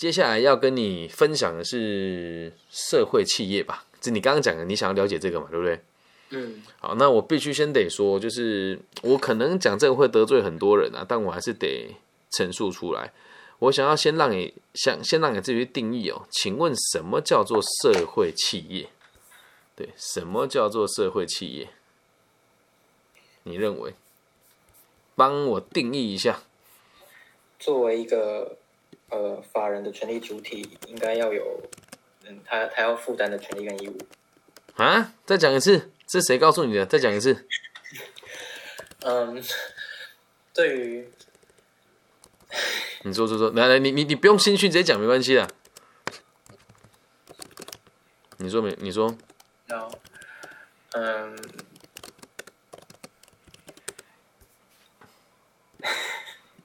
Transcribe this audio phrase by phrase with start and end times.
[0.00, 5.78] 接下来要跟你分享的是社会企业吧，这你刚刚讲的，你想要了解这个嘛，对不对？
[6.30, 11.94] 嗯，好，那我必须先得说，就是我可能讲这个会得罪很多人啊，但我还是得
[12.30, 13.12] 陈述出来。
[13.58, 18.88] 我想要先让你想先让你自己去定义哦，请问什么叫做社会企业？
[19.76, 21.68] 对，什么叫做社会企业？
[23.42, 23.92] 你认为？
[25.14, 26.40] 帮我定义一下。
[27.58, 28.56] 作为一个
[29.10, 31.62] 呃法人的权利主体，应该要有
[32.26, 33.98] 嗯，他他要负担的权利跟义务。
[34.76, 35.12] 啊！
[35.26, 36.86] 再讲一次，是谁告诉你的？
[36.86, 37.46] 再讲一次。
[39.04, 39.42] 嗯，
[40.54, 41.10] 对于
[43.02, 45.48] 你说说说，来来，你你你不用心虚，直接讲没关系的。
[48.38, 48.74] 你说没？
[48.80, 49.14] 你说。
[49.66, 49.90] 然后，
[50.92, 51.36] 嗯，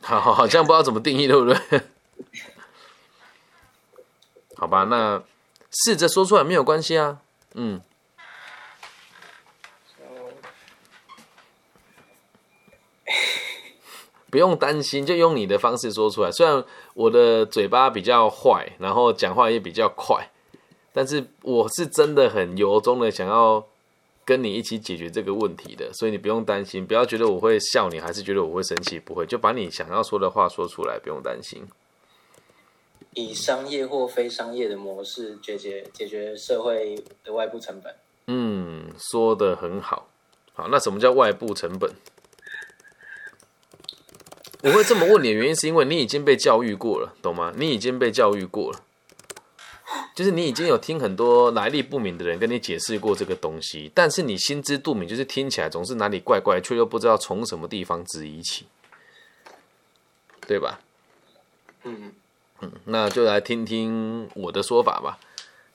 [0.00, 1.82] 好 好好，这样不知道怎么定义，对不对？
[4.58, 5.22] 好吧，那
[5.70, 7.20] 试着说出来没有关系啊。
[7.54, 7.80] 嗯。
[14.30, 16.30] 不用担心，就用你的方式说出来。
[16.30, 20.28] 虽然我的嘴巴比较坏，然后讲话也比较快，
[20.92, 23.64] 但是我是真的很由衷的想要
[24.26, 31.66] 跟你一起解决这个问题的，所以你不用担心，不要觉得我会笑你，还是觉得我会生气，不会，就把你想要说的话说出来，不用担心。
[33.18, 37.92] 以商业或非商业的模式解决解决社会的外部成本。
[38.28, 40.08] 嗯，说的很好。
[40.54, 41.90] 好，那什么叫外部成本？
[44.62, 47.52] 我会这么问你的原因，是因为你已经被教育过了，懂吗？
[47.56, 48.84] 你已经被教育过了，
[50.14, 58.66] 就是你已经有听很多来历不明的人跟你解释过这个东西，但是你心知肚明，就是听起来总是哪里怪怪，却又不知道从什么地方质疑起，
[60.46, 60.80] 对吧？
[61.84, 62.12] 嗯嗯，
[62.88, 65.18] 那就来听听我的说法吧。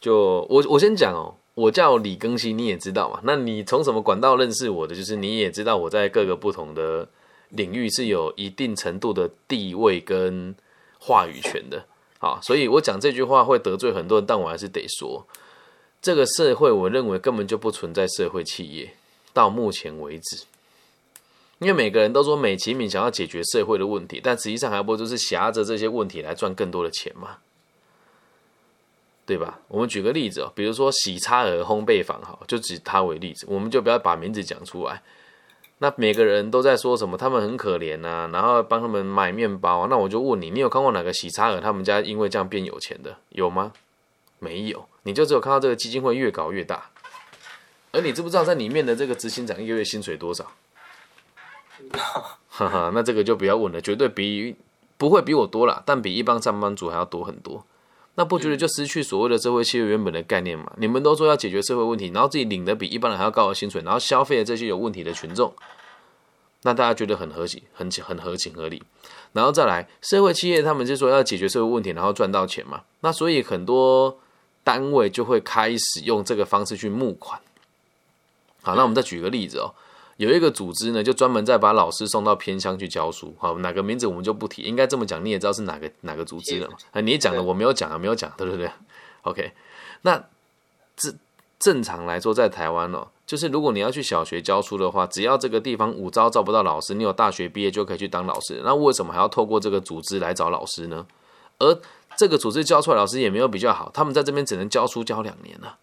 [0.00, 3.20] 就我我先讲哦，我叫李更新，你也知道嘛。
[3.24, 4.94] 那你从什么管道认识我的？
[4.94, 7.08] 就是你也知道我在各个不同的。
[7.50, 10.52] 领域是有一定程度的地位跟
[10.98, 11.84] 话语权的，
[12.18, 15.24] 好，所以我讲这句话会得罪很多人，但我还是得说，
[16.02, 18.92] 这个社会我认为根本就不存在社会企业，
[19.32, 20.42] 到目前为止，
[21.58, 27.38] 因为每个人都说美其名想要解决社会的问题，但实际上还不就是挟着这些问题来赚更多的钱嘛，
[29.24, 29.60] 对吧？
[29.68, 35.02] 我们举个例子哦，比如说喜差额烘焙坊，好，就举它为例子，我们就不要把名字讲出来。
[35.78, 37.16] 那每个人都在说什么？
[37.16, 39.86] 他们很可怜呐，然后帮他们买面包。
[39.88, 43.16] 那我就问你，你有看过哪个喜差尔他们家因为这样变有钱的？
[43.30, 43.72] 有吗？
[44.38, 44.86] 没有。
[45.02, 46.90] 你就只有看到这个基金会越搞越大。
[47.92, 50.50] 而你知不知道在里面的这个执行长一个月薪水多少？
[52.00, 54.56] 哈哈，那这个就不要问了，绝对比
[54.96, 57.64] 不会比我多了，但比一般上班族还要多很多。
[58.14, 60.72] 那不觉得就失去所谓的社会企业原本的概念吗？
[60.78, 65.52] 你们都说要解决社会问题，然后自己领的比一般人还要高的薪水，然后消费的这些有问题的群众，
[66.62, 68.82] 那大家觉得很合情、很很合情合理。
[69.34, 72.80] 然后再来，社会企业他们就说要解决社会问题，然后赚到钱嘛。
[73.00, 74.18] 那所以很多
[74.64, 77.38] 单位就会开始用这个方式去募款。
[78.62, 79.74] 好，那我们再举个例子哦。
[80.16, 83.34] 有一个组织呢，就专门在把老师送到偏乡去教书。
[83.38, 86.76] 好，哪个名字我们就不提，应该这么讲，你也知道是哪个哪个组织了嘛？
[86.92, 88.70] 啊，你讲的我没有讲啊，没有讲，对不对
[89.22, 89.52] ？OK，
[90.02, 90.24] 那
[90.96, 91.12] 这
[91.58, 98.62] 正常来说，在台湾哦，就是如果你要去小学教书的话，只要这个地方五招招不到老师，你有大学毕业就可以去当老师。
[98.64, 101.06] 那为什么还要透过这个组织来找老师呢？
[101.58, 101.78] 而
[102.16, 105.76] 这个组织教出来老师也没有比较好，他们在这边只能教书教两年了。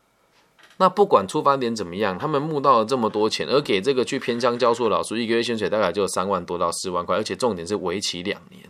[0.78, 8.63] 那不管出发点怎么样，他们募到了这么多钱，而给这个去偏乡教书的老师一个月薪水大概就有三万多到四万块，而且重点是为期两年。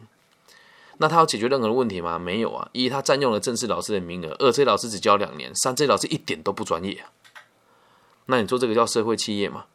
[0.97, 2.19] 那他要解决任何的问题吗？
[2.19, 2.69] 没有啊！
[2.71, 7.03] 一，他占用了正式老师的名额；二，这老师只教两年；三，这老师一点都不专业。
[8.27, 9.65] 那你说这个叫社会企业吗？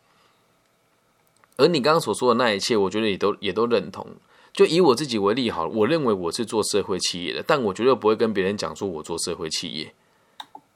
[1.57, 4.07] 而你刚刚所说的那一切，我觉得也都也都认同。
[4.53, 9.93] 就以我自己为例好了，我认为我是做社会企业的，但我绝对不会跟别人讲说我做社会企业。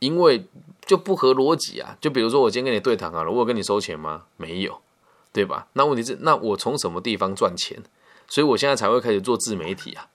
[0.00, 0.44] 因为
[0.92, 1.96] 就不合逻辑啊！
[2.02, 4.24] 就比如说我今天跟你对谈好了，我有跟你收钱吗？
[4.36, 4.82] 没有，
[5.32, 5.68] 对吧？
[5.72, 7.82] 那问题是，那我从什么地方赚钱？
[8.28, 10.08] 所以我现在才会开始做自媒体啊，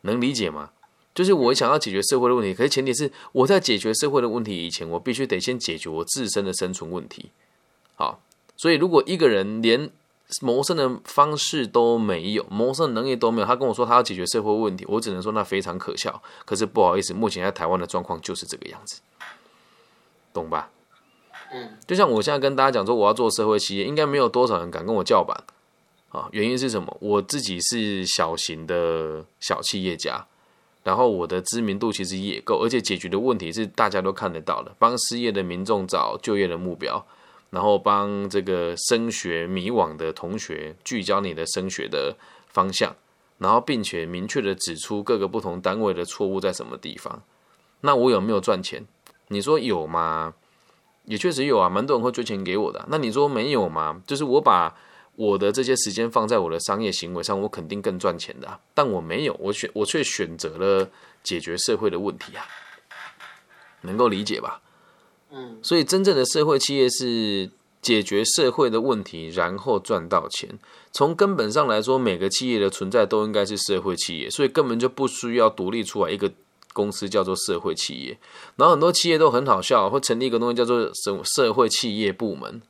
[0.00, 0.70] 能理解吗？
[1.14, 7.30] 就是我想要解决社会的问题，可是前提是我在解决社会的问题以前，我必须得先解决我自身的生存问题。
[7.96, 8.22] 好，
[8.56, 9.90] 所以如果一个人连
[10.40, 13.46] 谋生的方式都没有，谋生能力都没有。
[13.46, 16.22] 他跟我说他要解决社会问题，我只能说那非常可笑。
[16.46, 19.02] 可是不好意思，目前在台湾的状况就是这个样子，
[20.34, 20.70] 懂吧？
[21.52, 25.44] 嗯，就像我现在跟大家讲说我要做社会企业，应该没有多少人敢跟我叫板
[26.10, 26.28] 啊。
[26.32, 26.96] 原因是什么？
[27.00, 30.26] 我自己是小型的小企业家，
[30.82, 37.06] 然后我的知名度其实也够，而且解决的问题是大家都看得到的，帮失业的民众找就业的目标，
[37.50, 42.16] 然后帮这个升学迷惘的同学聚焦你的升学的
[42.48, 42.96] 方向，
[43.38, 47.22] 然后并且明确的指出各个不同单位的错误在什么地方。
[47.82, 48.84] 那我有没有赚钱？
[49.34, 50.34] 你说有吗？
[51.06, 52.82] 也确实有啊，蛮多人会追钱给我的。
[52.88, 54.00] 那你说没有吗？
[54.06, 54.74] 就是我把
[55.16, 58.58] 我的这些时间放在我的商业行为上，我肯定更赚钱的。
[58.72, 60.88] 但我没有，我选我却选择了
[61.22, 62.46] 解决社会的问题啊，
[63.82, 64.62] 能够理解吧？
[65.30, 67.50] 嗯，所以真正的社会企业是
[67.82, 70.58] 解决社会的问题，然后赚到钱。
[70.90, 76.32] 从根本上来说，每个企业的存在都应该是社会企业，所以根本就不需要独立出来一个。
[76.74, 78.18] 公司叫做社会企业，
[78.56, 82.60] 然后很多企业都很好笑，会成立一个东西叫做什社会企业部门，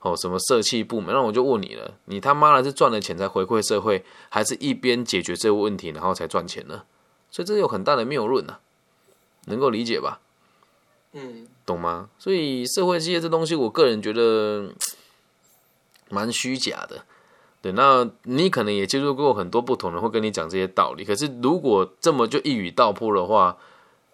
[0.00, 1.12] 哦，什么社企部门？
[1.12, 6.84] 那我就问你了，你他妈的是赚了钱才回馈社会，还是一边解决这个问题然后才赚钱呢？
[7.30, 8.58] 所以这有很大的谬论呐，
[9.46, 10.20] 能够理解吧？
[11.12, 12.08] 嗯，懂吗？
[12.18, 14.72] 所以社会企业这东西，我个人觉得
[16.08, 17.04] 蛮虚假的。
[17.62, 21.04] 对，那你可能也接触过很多不同人会跟你讲这些道理。
[21.04, 23.58] 可是如果这么就一语道破的话，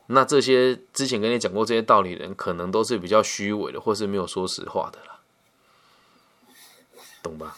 [0.08, 5.20] 那这些之前跟你讲过这些道理的人，可能都是比较虚伪的，或是没有说实话的啦，
[7.22, 7.56] 懂吧？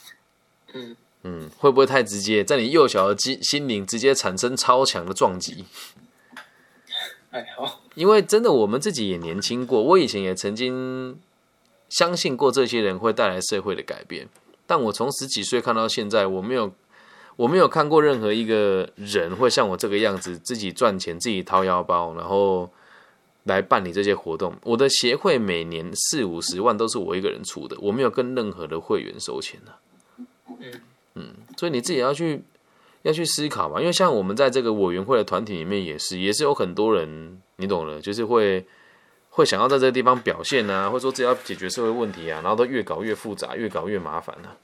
[0.74, 5.64] 嗯嗯，会不会太直接，在你幼小的心心灵直接产生超强的撞击？
[7.30, 11.18] 哎好，因为真的我们自己也年轻过，我以前也曾经
[11.88, 14.28] 相信过这些人会带来社会的改变。
[14.68, 16.70] 但我从十几岁看到现在，我没有，
[17.36, 22.70] 我没有看过任何一个人会像我这个样子，自己赚钱，自己掏腰包，然后
[23.44, 24.54] 来办理这些活动。
[24.64, 29.72] 我的协会每年四五十万都是我一个人出的，我没有跟任何的会员收钱的。
[30.60, 30.80] 嗯
[31.14, 32.42] 嗯，所以你自己要去
[33.04, 38.66] 要去思考嘛，因为像我们在这个委员会的团体里面也是，也是有很多人，你懂的，就是会。
[39.38, 44.56] 会想要在这个地方表现啊，或者说只要解决社会问题啊，然后都越搞越复杂，越搞越麻烦了，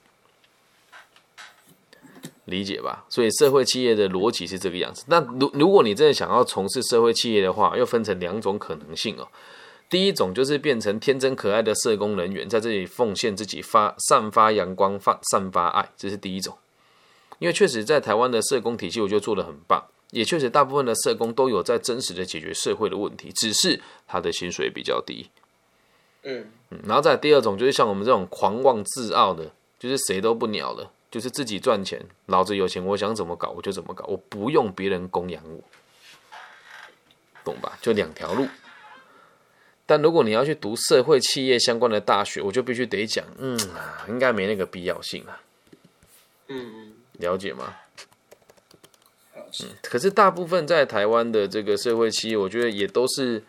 [2.46, 3.04] 理解吧？
[3.08, 5.04] 所以社会企业的逻辑是这个样子。
[5.06, 9.28] 那如如果你真的想要从事社会企业的话，又分成两种可能性哦。
[9.88, 16.58] 第一种就是变成天真可爱的社工人员，在这里奉献自己，发散发阳光，发散发爱，这是第一种。
[17.38, 19.84] 因为确实在台湾的社工体系，我觉得做的很棒。
[20.10, 25.28] 也确实，大部分的社工都有在真实的解决社会的问题，只是他的薪水比较低。
[26.22, 35.62] 嗯嗯，然后再第二种就是像我们这种狂妄自傲的，就是谁都不鸟的，就是自己赚钱，老子有钱，我想怎么搞我就怎么搞，我不用别人供养我，
[37.44, 37.76] 懂吧？
[37.82, 38.46] 就两条路。
[39.84, 43.58] 但如果你要去读社会企业相关的大学，我就必须得讲，嗯，
[44.08, 45.38] 应该没那个必要性啊。
[46.48, 47.74] 嗯嗯，了解吗？
[49.62, 53.42] 嗯，可是大部分在台湾的这个社会企业，我觉得也都是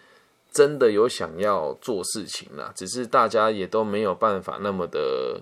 [0.51, 5.41] 真的有想要做事情啦，只是大家也都没有办法那么的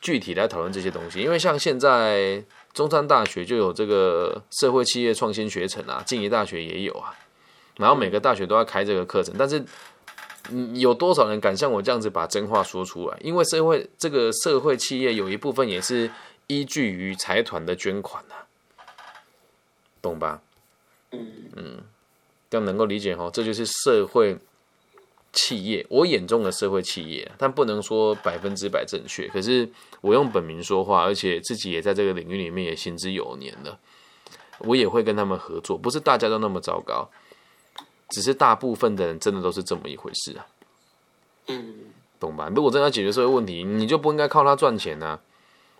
[0.00, 1.20] 具体来讨论这些东西。
[1.20, 7.12] 因为像现在中山大学就有这个社会企业创新学程啊，静宜大学也有啊，
[7.76, 9.64] 然后每个大学都要开这个课程，但是
[10.50, 13.18] 嗯有多少人敢像我这样子把真话说出来？
[13.20, 16.08] 因为社会这个社会企业有一部分也是
[16.46, 18.45] 依据于财团的捐款啊。
[20.06, 20.40] 懂吧？
[21.10, 21.82] 嗯嗯，
[22.50, 24.38] 要能够理解哈，这就是社会
[25.32, 29.26] 企业，我眼中的社会企业，但不能说百分之百正确。
[29.28, 29.68] 可是
[30.00, 33.78] 我用本名说话，而且自己也在这个领域里面也行之有年了，
[34.58, 35.76] 我也会跟他们合作。
[35.76, 37.10] 不是大家都那么糟糕，
[38.10, 40.46] 只是大部分的人真的都是这么一回事啊。
[41.48, 41.74] 嗯，
[42.18, 42.50] 懂吧？
[42.54, 45.20] 如果真的要解决社会问题，你就不应该靠他赚钱啊，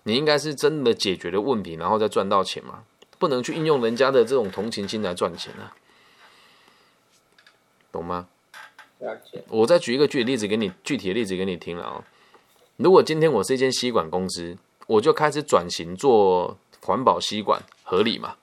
[0.03, 2.85] 你应该是真的解决了问题，然后再赚到钱嘛。
[3.19, 5.75] 不能去应用人家的这种同情心来赚钱啊，
[7.93, 8.29] 懂吗？
[9.49, 12.05] 我再举一个具体例子给你，具体的例子给你听了啊。
[12.77, 14.57] 如果今天我是一间吸管公司，
[14.87, 18.37] 我就开始转型做环保吸管，合理嘛？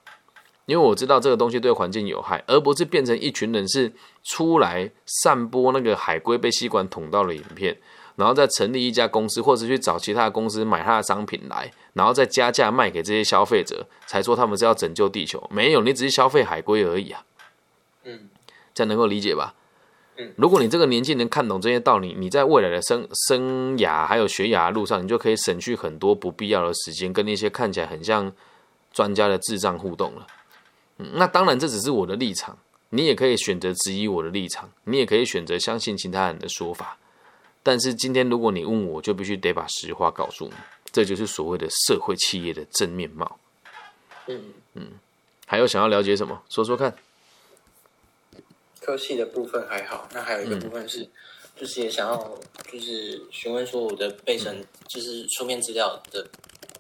[0.65, 3.91] 因为我知道这个东西对环境有害，而不是变成一群人是
[4.23, 7.77] 出来散播那个海龟被吸管捅到了影片。
[8.15, 15.43] 然后再成立一家公司，或者去找其他的公司买他的商品来，然后再加价卖给这些消费者，才说他们是要拯救地球。
[15.51, 17.25] 没有，你只是消费海龟而已啊。
[18.03, 18.29] 嗯，
[18.73, 19.55] 这样能够理解吧？
[20.17, 28.31] 嗯，如果你这个年纪能看懂这些道理，你在未来的生生涯还有学涯路上，你就可以省去很多不必要的时间，跟那些看起来很像
[28.91, 30.27] 专家的智障互动了。
[30.99, 32.55] 嗯，那当然这只是我的立场，
[32.91, 36.95] 你也可以选择质疑我的立场，你也可以选择相信其他人的说法。
[37.63, 40.53] 但是今天，如果你问我，就必须得把实话告诉你，
[40.91, 43.39] 这就是所谓的社会企业的真面貌。
[44.27, 44.91] 嗯嗯，
[45.47, 46.43] 还有想要了解什么？
[46.49, 46.93] 说说看。
[48.81, 51.07] 科系的部分还好，那还有一个部分是，
[51.55, 52.37] 就是也想要
[52.69, 56.27] 就是询问说我的备审就是书面资料的，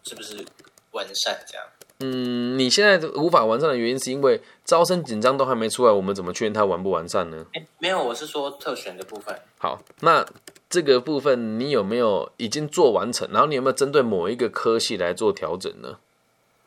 [0.03, 0.45] 是不是
[0.91, 1.65] 完善这样？
[1.99, 7.45] 嗯，你现在无法完善的原因是因为招生紧张都还没出来，我们怎么确认它完不完善呢？
[7.53, 9.39] 哎，没有，我是说特选的部分。
[9.57, 10.25] 好，那
[10.73, 13.29] 这个部分你有没有已经做完成？
[13.31, 15.99] 然后你有没有针对某一个科系来做调整呢？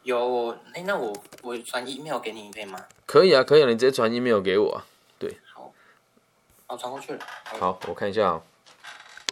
[0.04, 2.78] 有，我哎，那我我传 email 给你可以吗？
[3.04, 4.82] 可以啊，可以啊，你直接传 email 给我。
[5.18, 5.72] 对，好，
[6.68, 7.18] 我传过去了。
[7.58, 8.42] 好，我看一下啊。